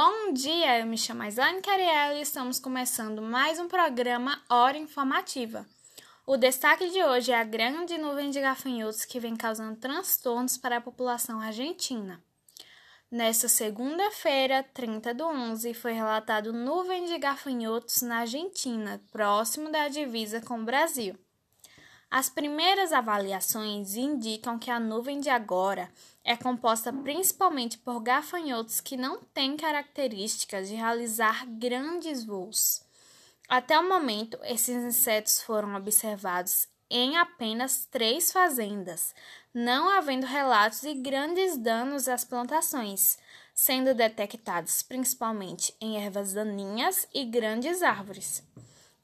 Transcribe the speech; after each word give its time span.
Bom 0.00 0.32
dia, 0.32 0.78
eu 0.78 0.86
me 0.86 0.96
chamo 0.96 1.24
Aizane 1.24 1.60
Cariel 1.60 2.18
e 2.18 2.20
estamos 2.20 2.60
começando 2.60 3.20
mais 3.20 3.58
um 3.58 3.66
programa 3.66 4.40
Hora 4.48 4.78
Informativa. 4.78 5.66
O 6.24 6.36
destaque 6.36 6.88
de 6.88 7.02
hoje 7.02 7.32
é 7.32 7.40
a 7.40 7.42
grande 7.42 7.98
nuvem 7.98 8.30
de 8.30 8.40
gafanhotos 8.40 9.04
que 9.04 9.18
vem 9.18 9.34
causando 9.34 9.74
transtornos 9.74 10.56
para 10.56 10.76
a 10.76 10.80
população 10.80 11.40
argentina. 11.40 12.22
Nesta 13.10 13.48
segunda-feira, 13.48 14.62
30 14.72 15.12
do 15.14 15.24
11, 15.24 15.74
foi 15.74 15.94
relatado 15.94 16.52
nuvem 16.52 17.06
de 17.06 17.18
gafanhotos 17.18 18.00
na 18.02 18.18
Argentina, 18.18 19.02
próximo 19.10 19.68
da 19.68 19.88
divisa 19.88 20.40
com 20.40 20.60
o 20.60 20.64
Brasil. 20.64 21.18
As 22.10 22.30
primeiras 22.30 22.90
avaliações 22.90 23.94
indicam 23.94 24.58
que 24.58 24.70
a 24.70 24.80
nuvem 24.80 25.20
de 25.20 25.28
agora 25.28 25.90
é 26.24 26.34
composta 26.34 26.90
principalmente 26.90 27.76
por 27.76 28.00
gafanhotos 28.00 28.80
que 28.80 28.96
não 28.96 29.20
têm 29.20 29.58
características 29.58 30.68
de 30.68 30.74
realizar 30.74 31.44
grandes 31.46 32.24
voos. 32.24 32.82
Até 33.46 33.78
o 33.78 33.86
momento, 33.86 34.38
esses 34.42 34.74
insetos 34.74 35.42
foram 35.42 35.74
observados 35.74 36.66
em 36.90 37.18
apenas 37.18 37.84
três 37.84 38.32
fazendas, 38.32 39.14
não 39.52 39.90
havendo 39.90 40.26
relatos 40.26 40.80
de 40.80 40.94
grandes 40.94 41.58
danos 41.58 42.08
às 42.08 42.24
plantações, 42.24 43.18
sendo 43.54 43.92
detectados 43.94 44.82
principalmente 44.82 45.74
em 45.78 46.02
ervas 46.02 46.32
daninhas 46.32 47.06
e 47.12 47.26
grandes 47.26 47.82
árvores. 47.82 48.42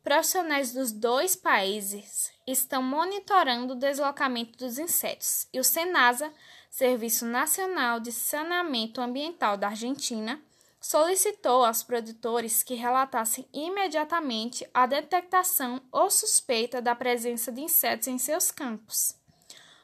Profissionais 0.02 0.72
dos 0.72 0.90
dois 0.90 1.36
países 1.36 2.33
estão 2.46 2.82
monitorando 2.82 3.72
o 3.72 3.76
deslocamento 3.76 4.58
dos 4.58 4.78
insetos 4.78 5.48
e 5.52 5.58
o 5.58 5.64
SENASA, 5.64 6.32
Serviço 6.70 7.24
Nacional 7.24 8.00
de 8.00 8.12
Saneamento 8.12 9.00
Ambiental 9.00 9.56
da 9.56 9.68
Argentina, 9.68 10.40
solicitou 10.80 11.64
aos 11.64 11.82
produtores 11.82 12.62
que 12.62 12.74
relatassem 12.74 13.48
imediatamente 13.52 14.68
a 14.74 14.84
detectação 14.84 15.80
ou 15.90 16.10
suspeita 16.10 16.82
da 16.82 16.94
presença 16.94 17.50
de 17.50 17.62
insetos 17.62 18.08
em 18.08 18.18
seus 18.18 18.50
campos. 18.50 19.14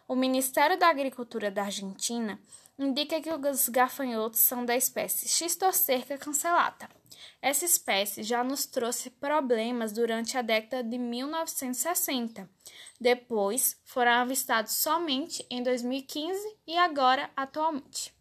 O 0.06 0.14
Ministério 0.14 0.78
da 0.78 0.88
Agricultura 0.88 1.50
da 1.50 1.62
Argentina 1.62 2.38
indica 2.78 3.20
que 3.20 3.30
os 3.30 3.68
gafanhotos 3.68 4.40
são 4.40 4.64
da 4.64 4.76
espécie 4.76 5.28
Xistocerca 5.28 6.18
cancellata 6.18 6.99
essa 7.40 7.64
espécie 7.64 8.22
já 8.22 8.44
nos 8.44 8.66
trouxe 8.66 9.10
problemas 9.10 9.92
durante 9.92 10.36
a 10.36 10.42
década 10.42 10.82
de 10.82 10.98
1960. 10.98 12.48
Depois 13.00 13.80
foram 13.84 14.12
avistados 14.12 14.74
somente 14.74 15.44
em 15.50 15.62
2015 15.62 16.56
e 16.66 16.76
agora 16.76 17.30
atualmente. 17.36 18.12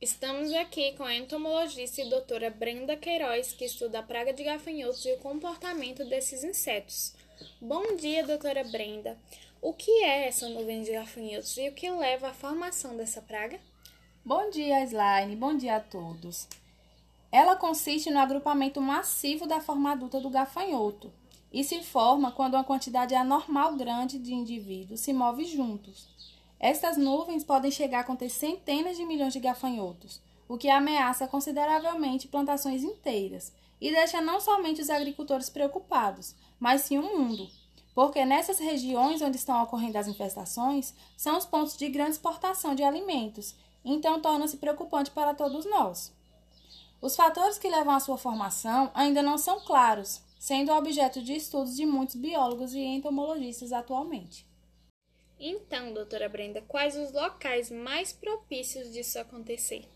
Estamos 0.00 0.52
aqui 0.52 0.92
com 0.96 1.04
a 1.04 1.14
entomologista 1.14 2.02
e 2.02 2.10
doutora 2.10 2.50
Brenda 2.50 2.94
Queiroz, 2.96 3.52
que 3.52 3.64
estuda 3.64 4.00
a 4.00 4.02
praga 4.02 4.34
de 4.34 4.44
gafanhotos 4.44 5.04
e 5.06 5.12
o 5.12 5.18
comportamento 5.18 6.04
desses 6.04 6.44
insetos. 6.44 7.14
Bom 7.60 7.96
dia, 7.96 8.26
doutora 8.26 8.62
Brenda. 8.64 9.18
O 9.62 9.72
que 9.72 9.90
é 10.04 10.28
essa 10.28 10.46
nuvem 10.46 10.82
de 10.82 10.92
gafanhotos 10.92 11.56
e 11.56 11.70
o 11.70 11.72
que 11.72 11.90
leva 11.90 12.28
à 12.28 12.34
formação 12.34 12.94
dessa 12.94 13.22
praga? 13.22 13.58
Bom 14.22 14.50
dia, 14.50 14.84
Slaine. 14.84 15.36
Bom 15.36 15.56
dia 15.56 15.76
a 15.76 15.80
todos. 15.80 16.46
Ela 17.34 17.56
consiste 17.56 18.12
no 18.12 18.20
agrupamento 18.20 18.80
massivo 18.80 19.44
da 19.44 19.60
forma 19.60 19.90
adulta 19.90 20.20
do 20.20 20.30
gafanhoto 20.30 21.12
e 21.52 21.64
se 21.64 21.82
forma 21.82 22.30
quando 22.30 22.54
uma 22.54 22.62
quantidade 22.62 23.12
anormal 23.12 23.74
grande 23.74 24.20
de 24.20 24.32
indivíduos 24.32 25.00
se 25.00 25.12
move 25.12 25.44
juntos. 25.44 26.08
Estas 26.60 26.96
nuvens 26.96 27.42
podem 27.42 27.72
chegar 27.72 28.02
a 28.02 28.04
conter 28.04 28.30
centenas 28.30 28.96
de 28.96 29.04
milhões 29.04 29.32
de 29.32 29.40
gafanhotos, 29.40 30.22
o 30.48 30.56
que 30.56 30.68
ameaça 30.68 31.26
consideravelmente 31.26 32.28
plantações 32.28 32.84
inteiras 32.84 33.52
e 33.80 33.90
deixa 33.90 34.20
não 34.20 34.40
somente 34.40 34.80
os 34.80 34.88
agricultores 34.88 35.50
preocupados, 35.50 36.36
mas 36.60 36.82
sim 36.82 36.98
o 36.98 37.02
mundo, 37.02 37.50
porque 37.96 38.24
nessas 38.24 38.60
regiões 38.60 39.20
onde 39.20 39.38
estão 39.38 39.60
ocorrendo 39.60 39.98
as 39.98 40.06
infestações 40.06 40.94
são 41.16 41.36
os 41.36 41.44
pontos 41.44 41.76
de 41.76 41.88
grande 41.88 42.12
exportação 42.12 42.76
de 42.76 42.84
alimentos, 42.84 43.56
então 43.84 44.20
torna-se 44.20 44.56
preocupante 44.58 45.10
para 45.10 45.34
todos 45.34 45.66
nós. 45.66 46.14
Os 47.04 47.16
fatores 47.16 47.58
que 47.58 47.68
levam 47.68 47.94
à 47.94 48.00
sua 48.00 48.16
formação 48.16 48.90
ainda 48.94 49.22
não 49.22 49.36
são 49.36 49.60
claros, 49.60 50.22
sendo 50.38 50.72
objeto 50.72 51.20
de 51.20 51.34
estudos 51.34 51.76
de 51.76 51.84
muitos 51.84 52.14
biólogos 52.14 52.72
e 52.72 52.78
entomologistas 52.78 53.74
atualmente. 53.74 54.48
Então, 55.38 55.92
doutora 55.92 56.30
Brenda, 56.30 56.62
quais 56.66 56.96
os 56.96 57.12
locais 57.12 57.70
mais 57.70 58.10
propícios 58.10 58.90
disso 58.90 59.18
acontecer? 59.18 59.86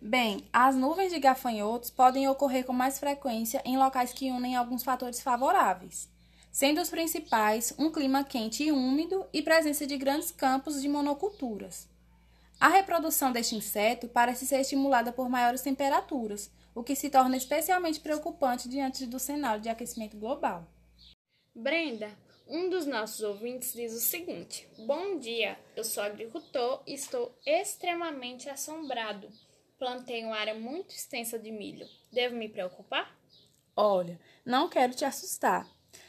Bem, 0.00 0.46
as 0.52 0.76
nuvens 0.76 1.10
de 1.12 1.18
gafanhotos 1.18 1.90
podem 1.90 2.28
ocorrer 2.28 2.64
com 2.64 2.72
mais 2.72 2.96
frequência 2.96 3.60
em 3.64 3.76
locais 3.76 4.12
que 4.12 4.30
unem 4.30 4.54
alguns 4.54 4.84
fatores 4.84 5.20
favoráveis, 5.20 6.08
sendo 6.52 6.80
os 6.80 6.90
principais 6.90 7.74
um 7.76 7.90
clima 7.90 8.22
quente 8.22 8.62
e 8.62 8.70
úmido 8.70 9.26
e 9.32 9.42
presença 9.42 9.84
de 9.84 9.96
grandes 9.96 10.30
campos 10.30 10.80
de 10.80 10.88
monoculturas. 10.88 11.90
A 12.62 12.68
reprodução 12.68 13.32
deste 13.32 13.56
inseto 13.56 14.06
parece 14.06 14.46
ser 14.46 14.60
estimulada 14.60 15.12
por 15.12 15.28
maiores 15.28 15.62
temperaturas, 15.62 16.48
o 16.72 16.84
que 16.84 16.94
se 16.94 17.10
torna 17.10 17.36
especialmente 17.36 17.98
preocupante 17.98 18.68
diante 18.68 19.04
do 19.04 19.18
cenário 19.18 19.60
de 19.60 19.68
aquecimento 19.68 20.16
global. 20.16 20.64
Brenda, 21.52 22.16
um 22.46 22.70
dos 22.70 22.86
nossos 22.86 23.20
ouvintes 23.20 23.72
diz 23.72 23.92
o 23.92 23.98
seguinte: 23.98 24.68
Bom 24.86 25.18
dia, 25.18 25.58
eu 25.74 25.82
sou 25.82 26.04
agricultor 26.04 26.84
e 26.86 26.94
estou 26.94 27.36
extremamente 27.44 28.48
assombrado. 28.48 29.28
Plantei 29.76 30.22
uma 30.22 30.36
área 30.36 30.54
muito 30.54 30.94
extensa 30.94 31.40
de 31.40 31.50
milho. 31.50 31.88
Devo 32.12 32.36
me 32.36 32.48
preocupar? 32.48 33.12
Olha, 33.74 34.20
não 34.46 34.68
quero 34.68 34.94
te 34.94 35.04
assustar, 35.04 35.68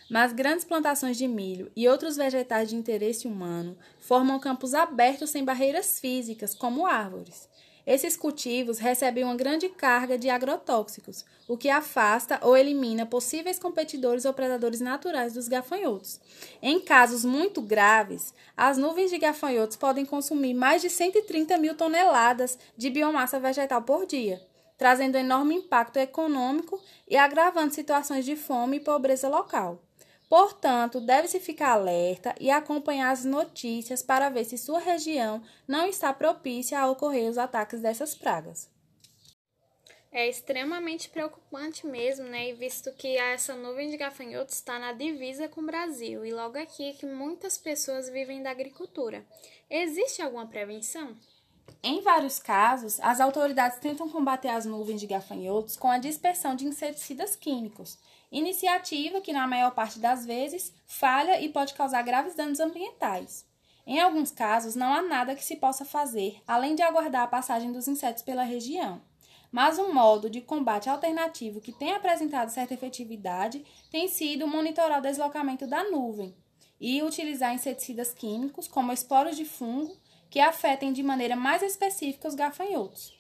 mas 0.09 0.33
grandes 0.33 0.65
plantações 0.65 1.17
de 1.17 1.27
milho 1.27 1.71
e 1.75 1.87
outros 1.87 2.15
vegetais 2.15 2.69
de 2.69 2.75
interesse 2.75 3.27
humano 3.27 3.77
formam 3.99 4.39
campos 4.39 4.73
abertos 4.73 5.29
sem 5.29 5.43
barreiras 5.43 5.99
físicas, 5.99 6.53
como 6.53 6.85
árvores. 6.85 7.49
Esses 7.85 8.15
cultivos 8.15 8.79
recebem 8.79 9.25
uma 9.25 9.35
grande 9.35 9.67
carga 9.67 10.17
de 10.17 10.29
agrotóxicos, 10.29 11.25
o 11.49 11.57
que 11.57 11.69
afasta 11.69 12.39
ou 12.41 12.55
elimina 12.55 13.05
possíveis 13.05 13.59
competidores 13.59 14.23
ou 14.23 14.33
predadores 14.33 14.79
naturais 14.79 15.33
dos 15.33 15.49
gafanhotos. 15.49 16.19
Em 16.61 16.79
casos 16.79 17.25
muito 17.25 17.61
graves, 17.61 18.33
as 18.55 18.77
nuvens 18.77 19.11
de 19.11 19.17
gafanhotos 19.17 19.75
podem 19.75 20.05
consumir 20.05 20.53
mais 20.53 20.81
de 20.81 20.89
130 20.89 21.57
mil 21.57 21.75
toneladas 21.75 22.57
de 22.77 22.89
biomassa 22.89 23.37
vegetal 23.37 23.81
por 23.81 24.05
dia, 24.05 24.41
trazendo 24.77 25.17
enorme 25.17 25.55
impacto 25.55 25.97
econômico 25.97 26.79
e 27.05 27.17
agravando 27.17 27.73
situações 27.73 28.23
de 28.23 28.37
fome 28.37 28.77
e 28.77 28.79
pobreza 28.79 29.27
local. 29.27 29.81
Portanto, 30.29 30.99
deve-se 30.99 31.39
ficar 31.39 31.71
alerta 31.71 32.33
e 32.39 32.49
acompanhar 32.49 33.11
as 33.11 33.23
notícias 33.23 34.01
para 34.01 34.29
ver 34.29 34.45
se 34.45 34.57
sua 34.57 34.79
região 34.79 35.41
não 35.67 35.85
está 35.85 36.11
propícia 36.11 36.79
a 36.79 36.89
ocorrer 36.89 37.29
os 37.29 37.37
ataques 37.37 37.81
dessas 37.81 38.15
pragas. 38.15 38.71
É 40.11 40.29
extremamente 40.29 41.09
preocupante 41.09 41.87
mesmo, 41.87 42.25
né? 42.25 42.49
E 42.49 42.53
visto 42.53 42.91
que 42.93 43.17
essa 43.17 43.55
nuvem 43.55 43.89
de 43.89 43.97
gafanhotos 43.97 44.53
está 44.53 44.77
na 44.77 44.93
divisa 44.93 45.49
com 45.49 45.61
o 45.61 45.65
Brasil 45.65 46.23
e 46.23 46.31
logo 46.31 46.55
aqui 46.55 46.89
é 46.89 46.93
que 46.93 47.07
muitas 47.07 47.57
pessoas 47.57 48.09
vivem 48.09 48.43
da 48.43 48.51
agricultura. 48.51 49.25
Existe 49.67 50.21
alguma 50.21 50.45
prevenção? 50.45 51.17
Em 51.81 51.99
vários 52.01 52.37
casos, 52.37 52.99
as 52.99 53.19
autoridades 53.19 53.79
tentam 53.79 54.07
combater 54.07 54.49
as 54.49 54.65
nuvens 54.65 55.01
de 55.01 55.07
gafanhotos 55.07 55.75
com 55.75 55.87
a 55.87 55.97
dispersão 55.97 56.55
de 56.55 56.65
inseticidas 56.65 57.35
químicos, 57.35 57.97
iniciativa 58.33 59.21
que, 59.21 59.31
na 59.31 59.47
maior 59.47 59.71
parte 59.71 59.99
das 59.99 60.25
vezes, 60.25 60.73
falha 60.85 61.39
e 61.39 61.49
pode 61.49 61.73
causar 61.73 62.01
graves 62.01 62.35
danos 62.35 62.59
ambientais. 62.59 63.45
Em 63.85 63.99
alguns 63.99 64.31
casos, 64.31 64.75
não 64.75 64.93
há 64.93 65.01
nada 65.01 65.35
que 65.35 65.43
se 65.43 65.57
possa 65.57 65.85
fazer 65.85 66.41
além 66.47 66.73
de 66.73 66.81
aguardar 66.81 67.23
a 67.23 67.27
passagem 67.27 67.71
dos 67.71 67.87
insetos 67.87 68.23
pela 68.23 68.43
região. 68.43 69.01
Mas 69.51 69.77
um 69.77 69.93
modo 69.93 70.29
de 70.29 70.41
combate 70.41 70.89
alternativo 70.89 71.61
que 71.61 71.71
tem 71.71 71.93
apresentado 71.93 72.49
certa 72.49 72.73
efetividade 72.73 73.63
tem 73.91 74.07
sido 74.07 74.47
monitorar 74.47 74.99
o 74.99 75.01
deslocamento 75.03 75.67
da 75.67 75.83
nuvem 75.83 76.35
e 76.81 77.03
utilizar 77.03 77.53
inseticidas 77.53 78.13
químicos, 78.13 78.67
como 78.67 78.91
esporos 78.91 79.37
de 79.37 79.45
fungo, 79.45 79.95
que 80.29 80.39
afetem 80.39 80.91
de 80.91 81.03
maneira 81.03 81.35
mais 81.35 81.61
específica 81.61 82.27
os 82.27 82.35
gafanhotos. 82.35 83.13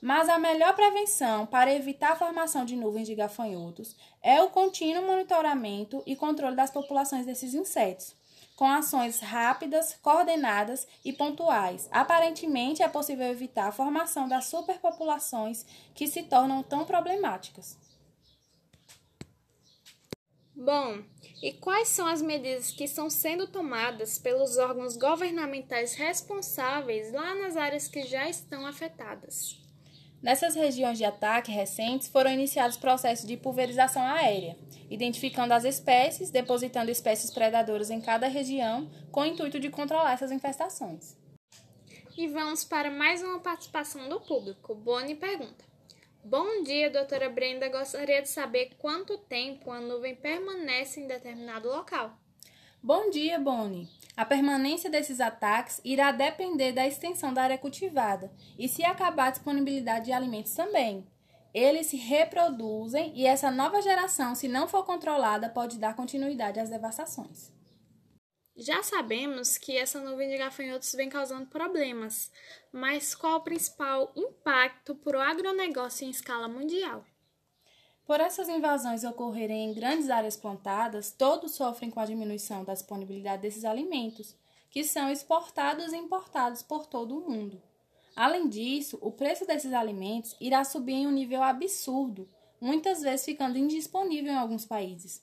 Mas 0.00 0.28
a 0.28 0.38
melhor 0.38 0.74
prevenção 0.76 1.44
para 1.44 1.74
evitar 1.74 2.12
a 2.12 2.16
formação 2.16 2.64
de 2.64 2.76
nuvens 2.76 3.06
de 3.06 3.16
gafanhotos 3.16 3.96
é 4.22 4.40
o 4.40 4.50
contínuo 4.50 5.04
monitoramento 5.04 6.02
e 6.06 6.14
controle 6.14 6.54
das 6.54 6.70
populações 6.70 7.26
desses 7.26 7.52
insetos, 7.52 8.14
com 8.54 8.70
ações 8.70 9.18
rápidas, 9.18 9.94
coordenadas 10.00 10.86
e 11.04 11.12
pontuais. 11.12 11.88
Aparentemente, 11.90 12.82
é 12.82 12.88
possível 12.88 13.26
evitar 13.26 13.68
a 13.68 13.72
formação 13.72 14.28
das 14.28 14.46
superpopulações 14.46 15.66
que 15.94 16.06
se 16.06 16.22
tornam 16.22 16.62
tão 16.62 16.84
problemáticas. 16.84 17.76
Bom, 20.54 21.04
e 21.40 21.52
quais 21.52 21.88
são 21.88 22.06
as 22.06 22.20
medidas 22.20 22.72
que 22.72 22.84
estão 22.84 23.08
sendo 23.08 23.46
tomadas 23.46 24.18
pelos 24.18 24.58
órgãos 24.58 24.96
governamentais 24.96 25.94
responsáveis 25.94 27.12
lá 27.12 27.34
nas 27.36 27.56
áreas 27.56 27.86
que 27.86 28.02
já 28.02 28.28
estão 28.28 28.66
afetadas? 28.66 29.67
Nessas 30.20 30.56
regiões 30.56 30.98
de 30.98 31.04
ataque 31.04 31.52
recentes 31.52 32.08
foram 32.08 32.32
iniciados 32.32 32.76
processos 32.76 33.26
de 33.26 33.36
pulverização 33.36 34.02
aérea, 34.02 34.56
identificando 34.90 35.54
as 35.54 35.64
espécies, 35.64 36.30
depositando 36.30 36.90
espécies 36.90 37.30
predadoras 37.30 37.88
em 37.88 38.00
cada 38.00 38.26
região, 38.26 38.90
com 39.12 39.20
o 39.20 39.26
intuito 39.26 39.60
de 39.60 39.70
controlar 39.70 40.12
essas 40.12 40.32
infestações. 40.32 41.16
E 42.16 42.26
vamos 42.26 42.64
para 42.64 42.90
mais 42.90 43.22
uma 43.22 43.38
participação 43.38 44.08
do 44.08 44.20
público. 44.20 44.74
Boni 44.74 45.14
pergunta: 45.14 45.64
Bom 46.24 46.64
dia, 46.64 46.90
doutora 46.90 47.30
Brenda. 47.30 47.68
Gostaria 47.68 48.20
de 48.20 48.28
saber 48.28 48.70
quanto 48.76 49.16
tempo 49.18 49.70
a 49.70 49.80
nuvem 49.80 50.16
permanece 50.16 51.00
em 51.00 51.06
determinado 51.06 51.68
local. 51.68 52.18
Bom 52.80 53.10
dia, 53.10 53.40
Boni. 53.40 53.88
A 54.16 54.24
permanência 54.24 54.88
desses 54.88 55.20
ataques 55.20 55.80
irá 55.84 56.12
depender 56.12 56.70
da 56.70 56.86
extensão 56.86 57.34
da 57.34 57.42
área 57.42 57.58
cultivada 57.58 58.32
e 58.56 58.68
se 58.68 58.84
acabar 58.84 59.26
a 59.26 59.30
disponibilidade 59.32 60.06
de 60.06 60.12
alimentos 60.12 60.54
também. 60.54 61.04
Eles 61.52 61.88
se 61.88 61.96
reproduzem 61.96 63.12
e 63.16 63.26
essa 63.26 63.50
nova 63.50 63.82
geração, 63.82 64.32
se 64.36 64.46
não 64.46 64.68
for 64.68 64.84
controlada, 64.84 65.48
pode 65.48 65.76
dar 65.76 65.96
continuidade 65.96 66.60
às 66.60 66.70
devastações. 66.70 67.52
Já 68.56 68.80
sabemos 68.84 69.58
que 69.58 69.76
essa 69.76 70.00
nuvem 70.00 70.28
de 70.28 70.38
gafanhotos 70.38 70.92
vem 70.92 71.08
causando 71.08 71.46
problemas, 71.46 72.30
mas 72.72 73.12
qual 73.12 73.38
o 73.38 73.44
principal 73.44 74.12
impacto 74.16 74.94
para 74.94 75.18
o 75.18 75.20
agronegócio 75.20 76.06
em 76.06 76.10
escala 76.10 76.46
mundial? 76.46 77.04
Por 78.08 78.20
essas 78.20 78.48
invasões 78.48 79.04
ocorrerem 79.04 79.66
em 79.66 79.74
grandes 79.74 80.08
áreas 80.08 80.34
plantadas, 80.34 81.10
todos 81.12 81.52
sofrem 81.52 81.90
com 81.90 82.00
a 82.00 82.06
diminuição 82.06 82.64
da 82.64 82.72
disponibilidade 82.72 83.42
desses 83.42 83.66
alimentos, 83.66 84.34
que 84.70 84.82
são 84.82 85.10
exportados 85.10 85.92
e 85.92 85.96
importados 85.98 86.62
por 86.62 86.86
todo 86.86 87.18
o 87.18 87.30
mundo. 87.30 87.60
Além 88.16 88.48
disso, 88.48 88.98
o 89.02 89.12
preço 89.12 89.46
desses 89.46 89.74
alimentos 89.74 90.34
irá 90.40 90.64
subir 90.64 90.94
em 90.94 91.06
um 91.06 91.10
nível 91.10 91.42
absurdo, 91.42 92.26
muitas 92.58 93.02
vezes 93.02 93.26
ficando 93.26 93.58
indisponível 93.58 94.32
em 94.32 94.38
alguns 94.38 94.64
países. 94.64 95.22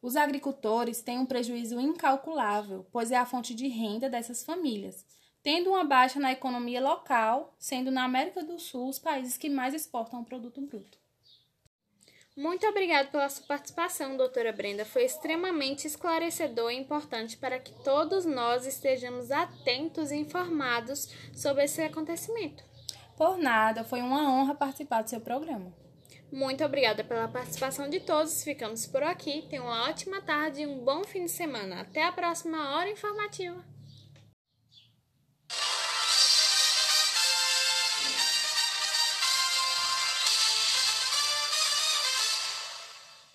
Os 0.00 0.14
agricultores 0.14 1.02
têm 1.02 1.18
um 1.18 1.26
prejuízo 1.26 1.80
incalculável, 1.80 2.86
pois 2.92 3.10
é 3.10 3.16
a 3.16 3.26
fonte 3.26 3.52
de 3.56 3.66
renda 3.66 4.08
dessas 4.08 4.44
famílias, 4.44 5.04
tendo 5.42 5.70
uma 5.70 5.82
baixa 5.82 6.20
na 6.20 6.30
economia 6.30 6.80
local, 6.80 7.52
sendo 7.58 7.90
na 7.90 8.04
América 8.04 8.44
do 8.44 8.56
Sul 8.56 8.88
os 8.88 9.00
países 9.00 9.36
que 9.36 9.50
mais 9.50 9.74
exportam 9.74 10.20
o 10.20 10.24
produto 10.24 10.60
bruto. 10.60 10.99
Muito 12.40 12.66
obrigada 12.66 13.06
pela 13.10 13.28
sua 13.28 13.44
participação, 13.46 14.16
doutora 14.16 14.50
Brenda. 14.50 14.82
Foi 14.82 15.04
extremamente 15.04 15.86
esclarecedor 15.86 16.70
e 16.70 16.78
importante 16.78 17.36
para 17.36 17.58
que 17.58 17.70
todos 17.84 18.24
nós 18.24 18.64
estejamos 18.64 19.30
atentos 19.30 20.10
e 20.10 20.16
informados 20.16 21.06
sobre 21.34 21.64
esse 21.64 21.82
acontecimento. 21.82 22.64
Por 23.14 23.36
nada, 23.36 23.84
foi 23.84 24.00
uma 24.00 24.32
honra 24.32 24.54
participar 24.54 25.02
do 25.02 25.10
seu 25.10 25.20
programa. 25.20 25.70
Muito 26.32 26.64
obrigada 26.64 27.04
pela 27.04 27.28
participação 27.28 27.90
de 27.90 28.00
todos. 28.00 28.42
Ficamos 28.42 28.86
por 28.86 29.02
aqui. 29.02 29.46
Tenham 29.50 29.66
uma 29.66 29.90
ótima 29.90 30.22
tarde 30.22 30.62
e 30.62 30.66
um 30.66 30.82
bom 30.82 31.04
fim 31.04 31.26
de 31.26 31.30
semana. 31.30 31.82
Até 31.82 32.04
a 32.04 32.10
próxima 32.10 32.74
hora 32.74 32.88
informativa. 32.88 33.62